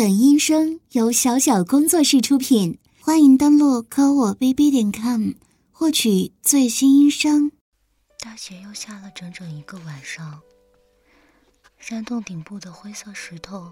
[0.00, 5.32] 本音声由小小工作室出品，欢迎登录科我 bb 点 com
[5.70, 7.52] 获取最新音声。
[8.18, 10.40] 大雪又下了整整一个晚上，
[11.76, 13.70] 山洞顶部的灰色石头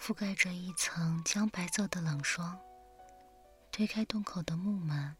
[0.00, 2.56] 覆盖着一层姜白色的冷霜。
[3.72, 5.16] 推开洞口的木门，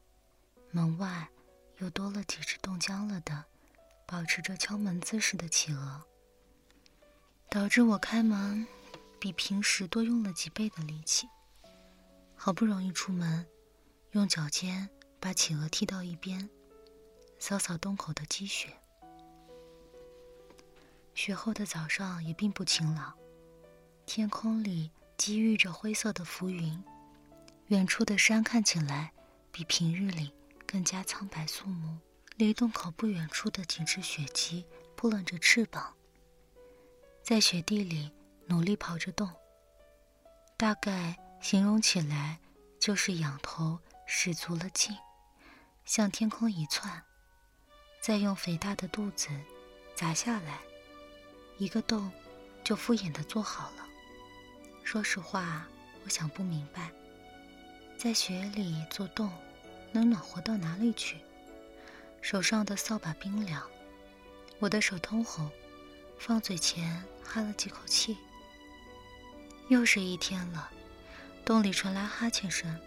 [0.70, 1.28] 门外
[1.78, 3.44] 又多了几只冻僵了的、
[4.06, 6.02] 保持着敲门姿势的企鹅，
[7.50, 8.64] 导致我开门
[9.26, 11.28] 比平时多用了几倍的力气。
[12.36, 13.44] 好不容易出门，
[14.12, 16.48] 用脚尖把企鹅踢到一边。
[17.36, 18.72] 扫扫洞口的积雪。
[21.12, 23.12] 雪后的早上也并不晴朗，
[24.06, 26.80] 天空里积郁着灰色的浮云，
[27.66, 29.12] 远处的山看起来
[29.50, 30.32] 比平日里
[30.64, 31.98] 更加苍白肃穆。
[32.36, 35.94] 离洞口不远处的几只雪鸡扑棱着翅膀，
[37.24, 38.12] 在雪地里
[38.46, 39.30] 努力刨着洞。
[40.56, 42.38] 大概形容起来
[42.80, 44.96] 就是仰头使足了劲，
[45.84, 47.02] 向天空一窜。
[48.00, 49.28] 再用肥大的肚子
[49.94, 50.60] 砸下来，
[51.58, 52.10] 一个洞
[52.62, 53.86] 就敷衍的做好了。
[54.84, 55.66] 说实话，
[56.04, 56.92] 我想不明白，
[57.98, 59.30] 在雪里做洞
[59.90, 61.18] 能暖和到哪里去？
[62.22, 63.68] 手上的扫把冰凉，
[64.58, 65.50] 我的手通红，
[66.18, 68.16] 放嘴前哈了几口气。
[69.68, 70.70] 又是一天了，
[71.44, 72.78] 洞里传来哈欠声，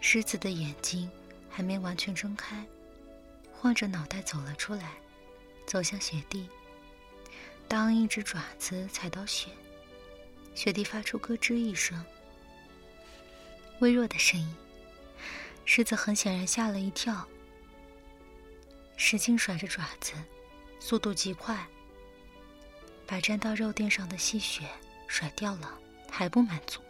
[0.00, 1.10] 狮子的眼睛
[1.50, 2.64] 还没完全睁开。
[3.52, 4.92] 晃着脑袋走了出来，
[5.66, 6.48] 走向雪地。
[7.68, 9.50] 当一只爪子踩到雪，
[10.54, 12.02] 雪地发出咯吱一声，
[13.80, 14.54] 微弱的声音。
[15.64, 17.28] 狮子很显然吓了一跳，
[18.96, 20.14] 使劲甩着爪子，
[20.80, 21.66] 速度极快，
[23.06, 24.66] 把沾到肉垫上的细雪
[25.12, 25.78] 甩掉了。
[26.14, 26.82] 还不满足，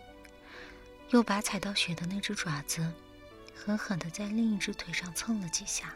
[1.11, 2.93] 又把踩到雪的那只爪子
[3.55, 5.95] 狠狠地在另一只腿上蹭了几下。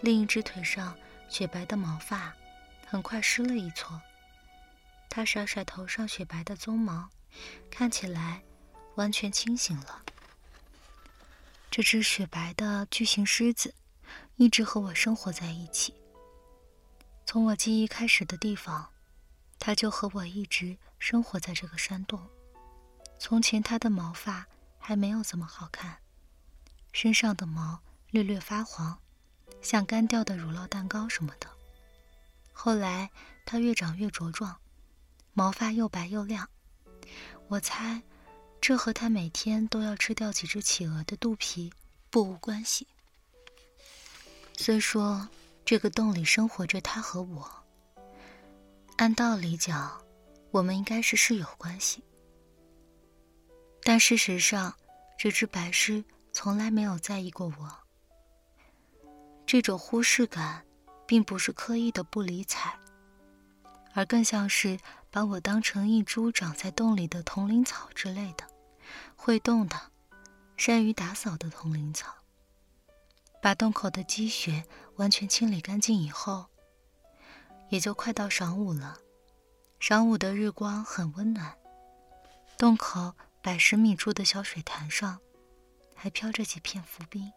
[0.00, 2.34] 另一只腿上雪白的毛发
[2.84, 4.00] 很快湿了一撮，
[5.08, 7.08] 他甩甩头上雪白的鬃毛，
[7.70, 8.42] 看起来
[8.96, 10.02] 完全清醒了。
[11.70, 13.72] 这只雪白的巨型狮子
[14.34, 15.94] 一直和我生活在一起。
[17.24, 18.90] 从我记忆开始的地方，
[19.60, 22.28] 它就和我一直生活在这个山洞。
[23.18, 24.46] 从前它的毛发
[24.78, 25.98] 还没有这么好看，
[26.92, 28.98] 身上的毛略略发黄。
[29.60, 31.48] 像干掉的乳酪蛋糕什么的。
[32.52, 33.10] 后来
[33.44, 34.56] 它越长越茁壮，
[35.32, 36.48] 毛发又白又亮。
[37.48, 38.00] 我猜，
[38.60, 41.72] 这和它每天都要吃掉几只企鹅的肚皮
[42.08, 42.86] 不无关系。
[44.56, 45.28] 虽说
[45.64, 47.50] 这个洞里生活着它和我，
[48.96, 50.00] 按道理讲，
[50.50, 52.02] 我们应该是室友关系。
[53.82, 54.74] 但事实上，
[55.18, 57.78] 这只白狮从来没有在意过我。
[59.46, 60.64] 这种忽视感，
[61.06, 62.78] 并不是刻意的不理睬，
[63.94, 64.78] 而更像是
[65.10, 68.46] 把我当成一株长在洞里的铜铃草之类的，
[69.16, 69.76] 会动的、
[70.56, 72.14] 善于打扫的铜铃草。
[73.40, 74.64] 把洞口的积雪
[74.96, 76.46] 完全清理干净以后，
[77.70, 78.98] 也就快到晌午了。
[79.80, 81.56] 晌午的日光很温暖，
[82.58, 85.20] 洞口百十米处的小水潭上，
[85.94, 87.32] 还飘着几片浮冰。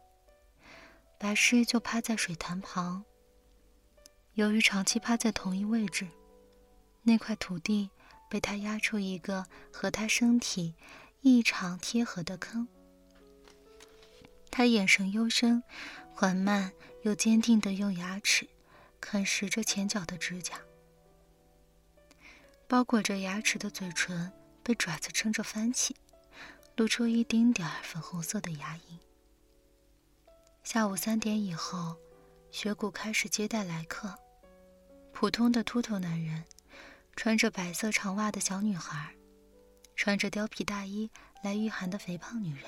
[1.19, 3.05] 白狮就趴在水潭旁。
[4.33, 6.07] 由于长期趴在同一位置，
[7.03, 7.91] 那块土地
[8.27, 10.73] 被他压出一个和他身体
[11.21, 12.67] 异常贴合的坑。
[14.49, 15.63] 他眼神幽深，
[16.11, 16.73] 缓慢
[17.03, 18.49] 又坚定地用牙齿
[18.99, 20.59] 啃食着前脚的指甲。
[22.71, 24.31] 包裹着牙齿的嘴唇
[24.63, 25.93] 被爪子撑着翻起，
[26.77, 28.97] 露出一丁点儿粉红色的牙龈。
[30.63, 31.97] 下午三点以后，
[32.49, 34.17] 雪谷开始接待来客。
[35.11, 36.45] 普通的秃头男人，
[37.17, 39.13] 穿着白色长袜的小女孩，
[39.97, 41.11] 穿着貂皮大衣
[41.43, 42.63] 来御寒的肥胖女人，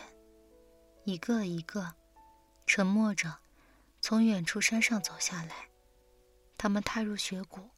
[1.05, 1.93] 一个一个，
[2.67, 3.37] 沉默着，
[4.01, 5.69] 从远处山上走下来。
[6.57, 7.69] 他们踏入雪谷，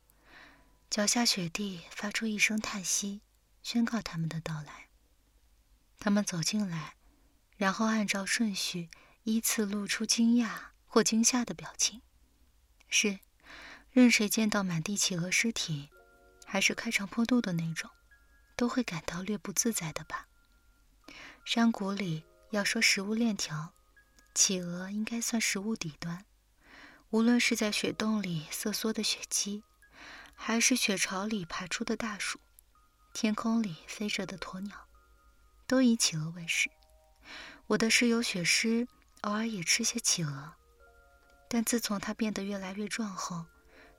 [0.89, 3.21] 脚下雪地发出一声叹息，
[3.63, 4.89] 宣告他们的到来。
[5.99, 6.95] 他们走进来，
[7.57, 8.89] 然后按照顺序。
[9.27, 12.03] 依次露出惊讶或惊吓的表情。
[12.87, 13.17] 是，
[13.89, 15.89] 任谁见到满地企鹅尸体，
[16.45, 17.89] 还是开肠破肚的那种，
[18.55, 20.27] 都会感到略不自在的吧？
[21.43, 23.73] 山谷里要说食物链条，
[24.35, 26.23] 企鹅应该算食物底端。
[27.09, 29.63] 无论是在雪洞里瑟缩的雪鸡，
[30.35, 32.39] 还是雪巢里爬出的大鼠，
[33.13, 34.87] 天空里飞着的鸵鸟，
[35.65, 36.69] 都以企鹅为食。
[37.67, 38.87] 我的室友雪狮
[39.21, 40.53] 偶尔也吃些企鹅，
[41.47, 43.45] 但自从它变得越来越壮后，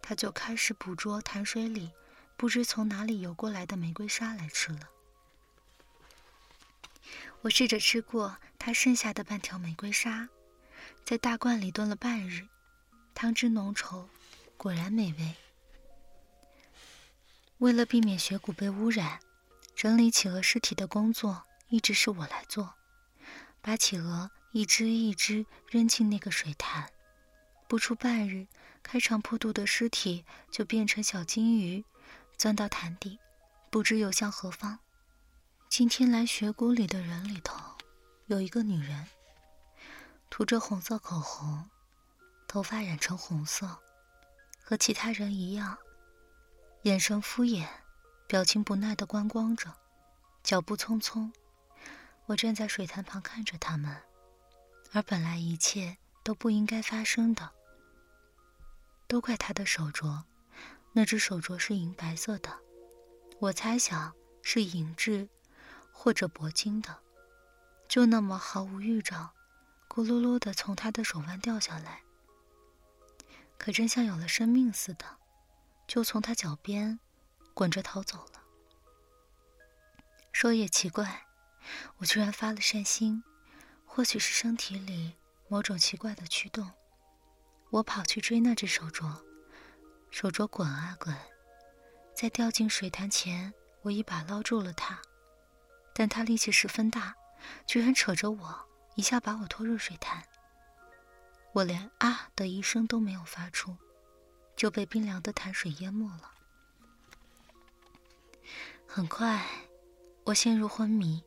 [0.00, 1.90] 它就开始捕捉潭水里
[2.36, 4.80] 不知从哪里游过来的玫瑰沙来吃了。
[7.40, 10.28] 我试着吃过它剩下的半条玫瑰沙，
[11.04, 12.46] 在大罐里炖了半日，
[13.14, 14.06] 汤汁浓稠，
[14.56, 15.34] 果然美味。
[17.58, 19.20] 为了避免血骨被污染，
[19.74, 22.74] 整理企鹅尸体的工作一直是我来做。
[23.62, 26.90] 把企鹅一只一只扔进那个水潭，
[27.66, 28.46] 不出半日，
[28.82, 31.84] 开肠破肚的尸体就变成小金鱼，
[32.36, 33.18] 钻到潭底，
[33.70, 34.78] 不知游向何方。
[35.68, 37.58] 今天来雪谷里的人里头，
[38.26, 39.08] 有一个女人，
[40.30, 41.68] 涂着红色口红，
[42.46, 43.78] 头发染成红色，
[44.62, 45.76] 和其他人一样。
[46.86, 47.66] 眼神敷衍，
[48.28, 49.74] 表情不耐的观光着，
[50.44, 51.32] 脚步匆匆。
[52.26, 54.04] 我站在水潭旁看着他们，
[54.92, 57.50] 而本来一切都不应该发生的，
[59.08, 60.22] 都怪他的手镯。
[60.92, 62.56] 那只手镯是银白色的，
[63.40, 65.28] 我猜想是银质
[65.90, 67.00] 或者铂金的，
[67.88, 69.32] 就那么毫无预兆，
[69.88, 72.02] 咕噜噜的从他的手腕掉下来，
[73.58, 75.04] 可真像有了生命似的。
[75.86, 76.98] 就从他脚边
[77.54, 78.42] 滚着逃走了。
[80.32, 81.26] 说也奇怪，
[81.98, 83.22] 我居然发了善心，
[83.84, 85.16] 或许是身体里
[85.48, 86.70] 某种奇怪的驱动，
[87.70, 89.22] 我跑去追那只手镯，
[90.10, 91.16] 手镯滚啊滚，
[92.14, 95.00] 在掉进水潭前，我一把捞住了它，
[95.94, 97.14] 但它力气十分大，
[97.66, 100.22] 居然扯着我一下把我拖入水潭，
[101.54, 103.78] 我连啊的一声都没有发出。
[104.56, 106.32] 就被冰凉的潭水淹没了。
[108.86, 109.44] 很快，
[110.24, 111.22] 我陷入昏迷。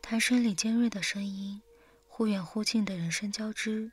[0.00, 1.60] 潭水里尖锐的声音，
[2.06, 3.90] 忽远忽近的人声交织。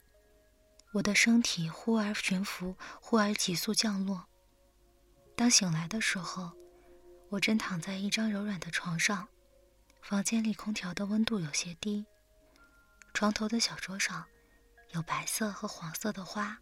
[0.93, 4.25] 我的身体忽而悬浮，忽而急速降落。
[5.35, 6.51] 当醒来的时候，
[7.29, 9.27] 我正躺在一张柔软的床上。
[10.01, 12.05] 房间里空调的温度有些低。
[13.13, 14.25] 床头的小桌上，
[14.91, 16.59] 有白色和黄色的花。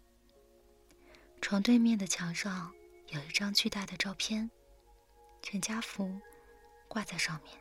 [1.48, 2.72] 床对面的墙上
[3.06, 4.50] 有一张巨大的照片，
[5.40, 6.20] 全家福
[6.88, 7.56] 挂在上面。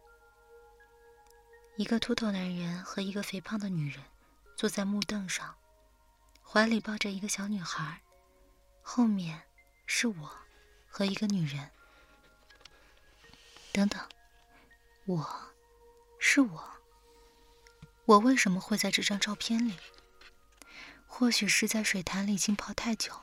[1.76, 4.04] 一个秃头男人和一个肥胖的女人
[4.58, 5.56] 坐在木凳上，
[6.42, 8.02] 怀里抱着一个小女孩，
[8.82, 9.44] 后面
[9.86, 10.32] 是我
[10.88, 11.70] 和一个女人。
[13.72, 14.02] 等等，
[15.06, 15.54] 我
[16.18, 16.72] 是我，
[18.06, 19.76] 我为什么会在这张照片里？
[21.06, 23.14] 或许是在水潭里浸泡太久。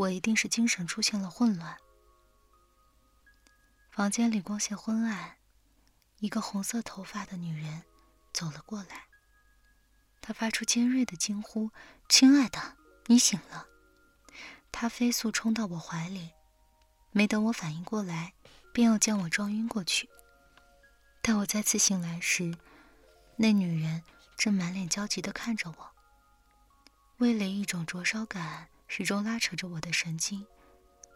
[0.00, 1.76] 我一定是精神出现了混乱。
[3.90, 5.36] 房间里光线昏暗，
[6.20, 7.82] 一个红色头发的女人
[8.32, 9.08] 走了过来。
[10.22, 11.70] 她发出尖锐的惊呼
[12.08, 13.66] ：“亲爱的，你醒了！”
[14.72, 16.30] 她飞速冲到我怀里，
[17.10, 18.32] 没等我反应过来，
[18.72, 20.08] 便又将我撞晕过去。
[21.20, 22.56] 待我再次醒来时，
[23.36, 24.02] 那女人
[24.38, 25.90] 正满脸焦急地看着我，
[27.18, 28.70] 胃里一种灼烧感。
[28.92, 30.44] 始终拉扯着我的神经，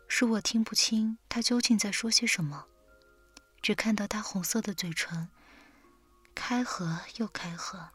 [0.07, 2.69] 使我听不清他究竟在说些什么，
[3.61, 5.29] 只看到他红色的嘴唇
[6.37, 7.91] 开合又开合。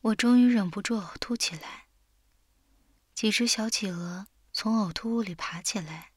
[0.00, 1.84] 我终于忍不住呕吐起来。
[3.14, 6.12] 几只小企鹅从呕吐物里爬起来，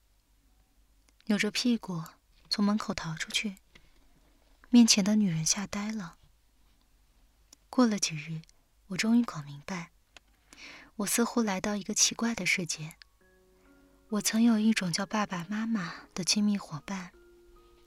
[1.25, 2.05] 扭着屁股
[2.49, 3.57] 从门口逃出去。
[4.69, 6.15] 面前的女人吓呆了。
[7.69, 8.43] 过了几日，
[8.87, 9.91] 我终于搞明白。
[10.97, 12.95] 我似乎来到一个奇怪的世界。
[14.09, 17.11] 我曾有一种叫爸爸妈妈的亲密伙伴，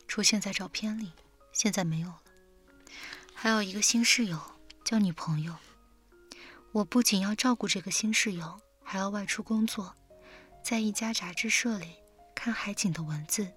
[0.06, 1.12] 出现在照片里，
[1.52, 2.22] 现在没有了。
[3.32, 4.38] 还有一个新室友
[4.84, 5.56] 叫女朋友。
[6.72, 9.94] 我不仅要照顾这个新室友，还要外出工作，
[10.62, 11.96] 在一家杂志社里
[12.34, 13.50] 看海景的文字，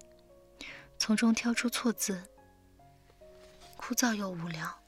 [0.98, 2.22] 从中挑出错字，
[3.76, 4.82] 枯燥又无聊，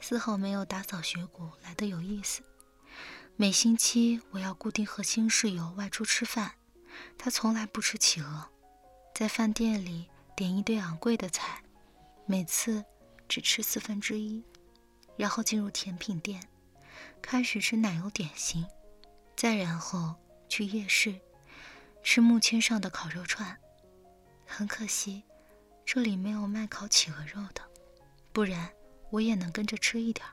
[0.00, 2.42] 丝毫没有打扫学谷来的有意思。
[3.40, 6.54] 每星期我要固定和新室友外出吃饭，
[7.16, 8.48] 他从来不吃企鹅，
[9.14, 11.62] 在饭店里点一堆昂贵的菜，
[12.26, 12.84] 每次
[13.28, 14.42] 只吃四分之一，
[15.16, 16.42] 然后进入甜品店，
[17.22, 18.66] 开始吃奶油点心，
[19.36, 20.16] 再然后
[20.48, 21.14] 去夜市
[22.02, 23.56] 吃木签上的烤肉串。
[24.46, 25.22] 很可惜，
[25.86, 27.62] 这里没有卖烤企鹅肉的，
[28.32, 28.68] 不然
[29.10, 30.26] 我也能跟着吃一点。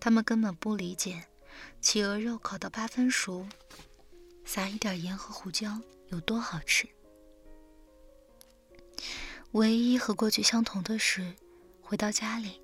[0.00, 1.26] 他们根本不理解。
[1.80, 3.46] 企鹅肉烤到八分熟，
[4.44, 6.88] 撒一点盐和胡椒，有多好吃？
[9.52, 11.34] 唯一和过去相同的是，
[11.80, 12.60] 回到家里，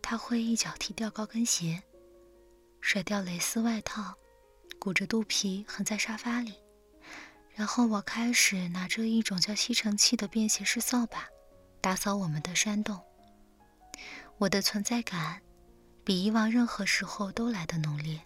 [0.00, 1.82] 他会一脚踢掉高跟鞋，
[2.80, 4.14] 甩掉蕾丝外套，
[4.78, 6.54] 鼓着肚皮横在沙发里，
[7.54, 11.26] 然后我开始拿着一种叫吸尘器的便携式扫把，
[11.80, 13.00] 打扫我们的山洞。
[14.38, 15.40] 我的存在感，
[16.06, 18.20] 比以往任何时候都来得浓烈。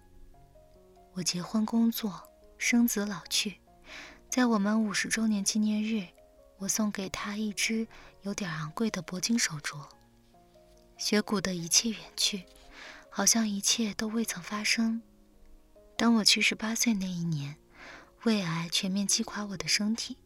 [1.14, 2.22] 我结婚、工作、
[2.58, 3.58] 生子、老去，
[4.28, 6.06] 在我们五十周年纪念日。
[6.58, 7.88] 我送给他一只
[8.20, 9.78] 有点昂贵的铂金手镯。
[10.99, 12.44] 雪谷的一切远去，
[13.08, 15.00] 好像一切都未曾发生。
[15.96, 17.56] 当我去十八岁那一年，
[18.25, 20.18] 胃癌全面击垮我的身体，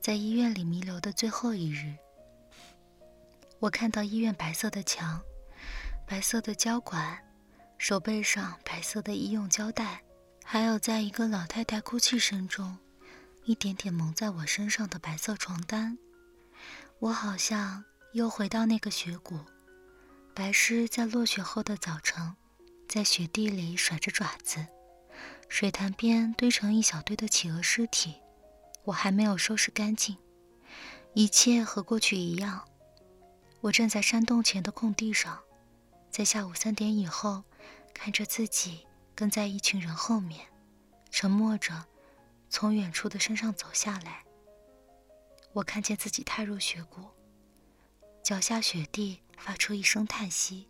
[0.00, 1.96] 在医院里弥留的最后一日，
[3.58, 5.20] 我看到医院白色的墙、
[6.06, 7.18] 白色的胶管、
[7.78, 10.02] 手背上白色的医用胶带，
[10.44, 12.78] 还有在一个老太太哭泣声中。
[13.44, 15.98] 一点点蒙在我身上的白色床单，
[17.00, 19.40] 我好像又回到那个雪谷。
[20.32, 22.36] 白狮在落雪后的早晨，
[22.88, 24.64] 在雪地里甩着爪子。
[25.48, 28.14] 水潭边堆成一小堆的企鹅尸体，
[28.84, 30.16] 我还没有收拾干净。
[31.14, 32.64] 一切和过去一样。
[33.60, 35.40] 我站在山洞前的空地上，
[36.12, 37.42] 在下午三点以后，
[37.94, 40.46] 看着自己跟在一群人后面，
[41.10, 41.86] 沉默着。
[42.50, 44.22] 从远处的山上走下来，
[45.54, 47.00] 我看见自己踏入雪谷，
[48.22, 50.68] 脚下雪地发出一声叹息。